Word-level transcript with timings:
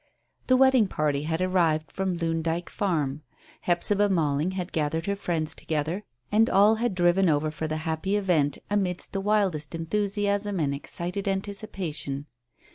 The 0.47 0.57
wedding 0.57 0.87
party 0.87 1.25
had 1.25 1.43
arrived 1.43 1.91
from 1.91 2.15
Loon 2.15 2.41
Dyke 2.41 2.71
Farm. 2.71 3.21
Hephzibah 3.65 4.09
Malling 4.09 4.49
had 4.53 4.71
gathered 4.71 5.05
her 5.05 5.15
friends 5.15 5.53
together, 5.53 6.05
and 6.31 6.49
all 6.49 6.73
had 6.77 6.95
driven 6.95 7.29
over 7.29 7.51
for 7.51 7.67
the 7.67 7.77
happy 7.85 8.15
event 8.15 8.57
amidst 8.67 9.13
the 9.13 9.21
wildest 9.21 9.75
enthusiasm 9.75 10.59
and 10.59 10.73
excited 10.73 11.27
anticipation. 11.27 12.25